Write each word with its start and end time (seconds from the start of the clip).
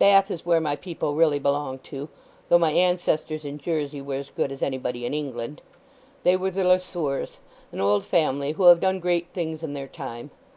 Bath 0.00 0.32
is 0.32 0.44
where 0.44 0.60
my 0.60 0.74
people 0.74 1.14
really 1.14 1.38
belong 1.38 1.78
to, 1.84 2.08
though 2.48 2.58
my 2.58 2.72
ancestors 2.72 3.44
in 3.44 3.58
Jersey 3.58 4.02
were 4.02 4.16
as 4.16 4.28
good 4.30 4.50
as 4.50 4.62
anybody 4.62 5.06
in 5.06 5.14
England. 5.14 5.62
They 6.24 6.36
were 6.36 6.50
the 6.50 6.64
Le 6.64 6.80
Sueurs, 6.80 7.38
an 7.70 7.80
old 7.80 8.02
family 8.02 8.50
who 8.50 8.64
have 8.64 8.80
done 8.80 8.98
great 8.98 9.28
things 9.28 9.62
in 9.62 9.74
their 9.74 9.86
time. 9.86 10.32